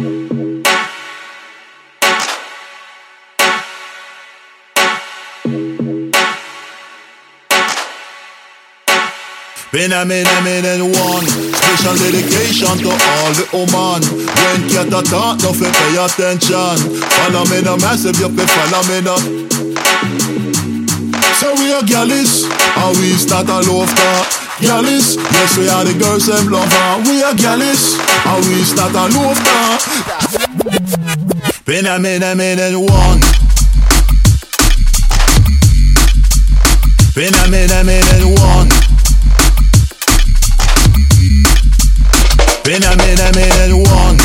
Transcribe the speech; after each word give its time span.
Been 0.00 0.08
a 9.92 10.06
minute, 10.06 10.42
minute 10.42 10.80
one 10.80 11.26
Special 11.52 11.96
dedication 11.96 12.78
to 12.78 12.88
all 12.88 13.32
the 13.36 13.44
woman 13.52 14.00
When 14.40 14.70
cat 14.72 14.88
a 14.88 15.02
talk, 15.04 15.42
no 15.42 15.52
fi 15.52 15.68
pay 15.68 15.96
attention. 16.00 16.96
Follow 17.20 17.44
me 17.52 17.60
no 17.60 17.76
massive, 17.76 18.16
you 18.16 18.30
fi 18.30 18.46
follow 18.46 18.82
me 18.88 19.02
no. 19.04 19.16
So 21.36 21.52
we 21.60 21.72
are 21.72 21.84
girl 21.84 22.10
Ah 22.80 22.88
and 22.88 22.96
we 22.98 23.12
start 23.12 23.48
a 23.48 23.60
love 23.68 23.92
talk 23.92 24.26
Gallus, 24.60 25.16
yes 25.16 25.56
we 25.58 25.68
are 25.68 25.84
the 25.84 25.92
girls 25.98 26.26
them 26.26 26.48
lover 26.48 27.02
We 27.04 27.22
are 27.22 27.34
gallus 27.34 28.00
And 28.00 28.08
ah 28.24 28.40
we 28.48 28.64
start 28.64 28.96
a 28.96 29.04
love 29.12 29.40
talk 29.44 29.80
Been 31.70 31.86
a 31.86 31.98
minute, 32.00 32.36
minute 32.36 32.76
one. 32.76 33.20
Been 37.14 37.32
a 37.32 37.46
minute, 37.48 37.86
minute 37.86 38.26
one. 38.40 38.68
Been 42.64 42.82
a 42.82 42.96
minute, 42.96 43.34
minute 43.36 43.76
one. 43.86 44.18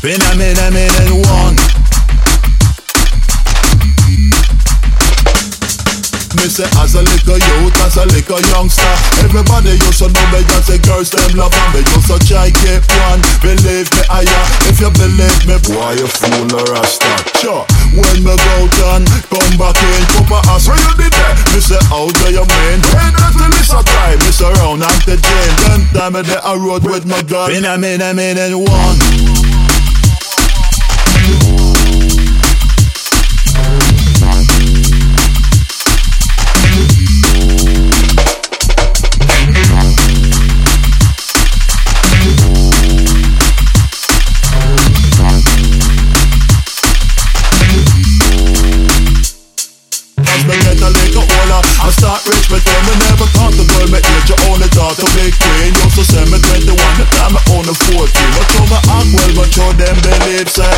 Been 0.00 0.22
a 0.22 0.34
minute, 0.38 0.72
minute 0.72 1.26
one. 1.28 1.69
Say 6.60 6.68
as 6.76 6.94
a 6.94 7.02
little 7.02 7.40
youth, 7.40 7.76
as 7.80 7.96
a 7.96 8.04
little 8.12 8.40
youngster 8.52 8.94
Everybody 9.24 9.80
used 9.80 10.00
to 10.04 10.08
know 10.12 10.26
me 10.28 10.44
and 10.44 10.64
say 10.64 10.76
girls 10.84 11.08
them 11.08 11.32
love 11.32 11.56
me 11.72 11.80
used 11.80 12.08
to 12.12 12.20
try 12.20 12.52
keep 12.52 12.84
one. 13.08 13.20
Believe 13.40 13.88
me, 13.88 14.02
I 14.12 14.28
uh, 14.28 14.68
If 14.68 14.76
you 14.80 14.92
believe 14.92 15.40
me, 15.48 15.56
boy 15.64 15.96
you 15.96 16.08
fool 16.08 16.52
or 16.52 16.68
a 16.76 16.84
star 16.84 17.16
Sure, 17.40 17.64
when 17.96 18.20
me 18.20 18.34
go 18.36 18.56
down, 18.76 19.08
come 19.32 19.54
back 19.56 19.78
in 19.80 20.04
Papa 20.20 20.38
ask 20.52 20.68
where 20.68 20.76
you 20.76 20.94
did 21.00 21.12
that 21.16 21.34
Me 21.56 21.60
say 21.64 21.80
how 21.88 22.04
do 22.12 22.26
you 22.28 22.44
mean? 22.44 22.78
When 22.92 23.14
until 23.16 23.52
it's 23.56 23.72
a 23.72 23.80
time, 23.80 24.20
me 24.20 24.30
surround 24.34 24.84
and 24.84 25.00
the 25.08 25.16
jail. 25.16 25.52
Then 25.64 25.80
time 25.96 26.12
me 26.12 26.22
there 26.28 26.44
I 26.44 26.54
road 26.56 26.84
with 26.84 27.06
my 27.06 27.22
gun. 27.22 27.48
Been 27.48 27.64
a 27.64 27.78
minute, 27.78 28.14
minute 28.14 28.52
one 28.52 29.19
I 51.90 51.92
start 51.98 52.22
rich, 52.30 52.46
but 52.46 52.62
then 52.62 52.82
me 52.86 52.94
never 53.10 53.26
thought 53.34 53.50
the 53.58 53.66
girl 53.66 53.90
me 53.90 53.98
age 53.98 54.30
You 54.30 54.38
only 54.46 54.70
thought 54.70 54.94
to 55.02 55.06
big 55.18 55.34
queen 55.34 55.74
Used 55.74 55.98
to 55.98 56.06
say 56.06 56.22
me 56.30 56.38
21, 56.38 56.70
the 56.70 57.06
time 57.18 57.34
me 57.34 57.42
only 57.50 57.74
14 57.74 58.06
But 58.06 58.46
show 58.46 58.62
me 58.70 58.78
act 58.78 59.10
well, 59.10 59.32
but 59.34 59.48
show 59.50 59.66
them 59.74 59.98
believe 59.98 60.46
eh? 60.46 60.54
say 60.54 60.70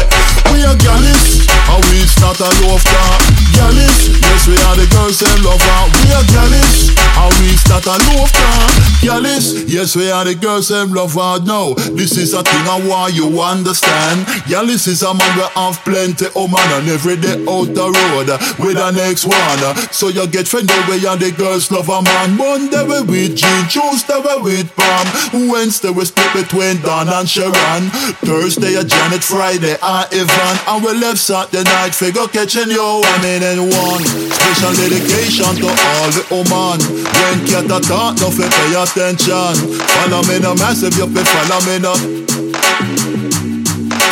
We 0.48 0.64
are 0.64 0.72
gallus, 0.80 1.44
and 1.44 1.84
we 1.92 2.00
start 2.08 2.40
a 2.40 2.48
love 2.64 2.80
talk 2.80 3.20
Gallus, 3.52 4.08
yes 4.08 4.48
we 4.48 4.56
are 4.64 4.72
the 4.80 4.88
girls 4.88 5.20
them 5.20 5.36
lover 5.44 5.80
We 6.00 6.16
are 6.16 6.24
gallus, 6.32 6.96
and 7.22 7.34
we 7.38 7.54
start 7.56 7.86
a 7.86 7.94
love 8.10 8.32
talk 8.32 8.82
Gallus, 9.02 9.66
yes 9.66 9.96
we 9.96 10.10
are 10.10 10.24
the 10.24 10.34
girls 10.34 10.68
them 10.68 10.94
lover 10.94 11.42
No, 11.42 11.74
this 11.74 12.16
is 12.16 12.34
a 12.34 12.42
thing 12.42 12.66
I 12.70 12.78
want 12.86 13.14
you 13.14 13.26
understand. 13.42 14.26
Gallus 14.46 14.86
is 14.86 15.02
a 15.02 15.12
man 15.12 15.26
we 15.34 15.42
have 15.58 15.78
plenty 15.82 16.26
of 16.26 16.46
man 16.46 16.70
And 16.70 16.88
every 16.88 17.18
day 17.18 17.34
out 17.50 17.66
the 17.74 17.86
road 17.90 18.30
with 18.62 18.78
the 18.78 18.90
next 18.94 19.26
one. 19.26 19.58
So 19.90 20.06
you 20.08 20.26
get 20.30 20.46
friendly 20.46 20.78
way 20.86 21.02
and 21.02 21.18
the 21.18 21.34
girls 21.34 21.70
love 21.70 21.90
a 21.90 21.98
man. 22.02 22.38
Monday 22.38 22.82
we 22.86 23.02
with 23.02 23.34
Jean, 23.36 23.66
Tuesday 23.66 24.22
we 24.22 24.62
with 24.62 24.70
Pam 24.78 25.50
Wednesday 25.50 25.90
we 25.90 26.04
split 26.06 26.46
between 26.46 26.78
Don 26.82 27.10
and 27.10 27.28
Sharon. 27.28 27.90
Thursday 28.22 28.78
a 28.78 28.84
Janet, 28.86 29.24
Friday 29.26 29.74
a 29.82 30.06
Ivan 30.14 30.56
And 30.70 30.78
we 30.84 30.94
left 30.94 31.18
Saturday 31.18 31.66
night 31.66 31.90
figure 31.94 32.30
catching 32.30 32.70
you 32.70 33.02
one 33.02 33.24
in 33.26 33.42
and 33.42 33.66
one. 33.66 34.02
Special 34.30 34.72
dedication 34.78 35.58
to 35.58 35.66
all 35.66 36.08
the 36.14 36.22
woman 36.30 36.78
When 37.12 37.44
cat 37.46 37.68
a 37.68 37.78
talk, 37.80 38.16
no 38.20 38.30
fi 38.30 38.48
pay 38.48 38.74
attention. 38.76 39.54
Follow 39.94 40.22
me 40.24 40.38
no 40.40 40.54
massive, 40.54 40.96
you 40.96 41.06
fi 41.08 41.22
follow 41.24 41.60
me 41.68 41.78
no 41.78 41.94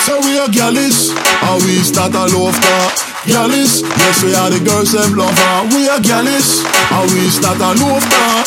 So 0.04 0.20
we 0.20 0.38
are 0.38 0.48
gallus, 0.48 1.10
and 1.10 1.62
we 1.64 1.80
start 1.80 2.14
a 2.14 2.24
love 2.28 2.56
talk. 2.60 2.92
Gallus, 3.26 3.82
yes 3.82 4.24
we 4.24 4.34
are 4.34 4.48
the 4.48 4.60
girls 4.64 4.92
them 4.92 5.14
lover 5.14 5.76
We 5.76 5.88
are 5.88 6.00
gallus, 6.00 6.64
and 6.64 7.10
we 7.12 7.28
start 7.28 7.60
a 7.60 7.72
love 7.80 8.04
talk. 8.08 8.46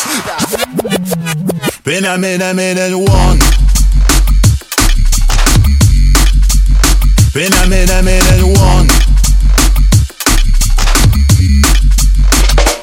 Been 1.84 2.06
a 2.06 2.18
minute, 2.18 2.56
minute 2.56 2.97
one. 2.97 3.40
Been 7.34 7.53
a 7.53 7.66
minute, 7.70 8.03
minute 8.06 8.46
one. 8.58 8.88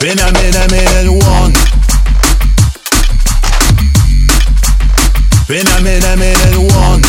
Been 0.01 0.19
a 0.19 0.33
minute, 0.33 0.71
minute 0.71 1.25
one 1.25 1.60
Been 5.51 5.67
a 5.67 5.83
minute, 5.83 6.17
minute 6.17 6.73
one 6.75 7.03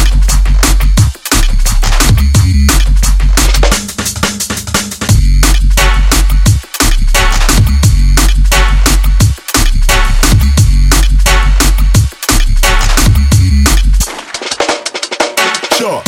Sure. 15.78 16.02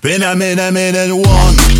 Been 0.00 0.22
a 0.22 0.36
minute, 0.36 0.72
minute 0.72 1.12
one. 1.12 1.71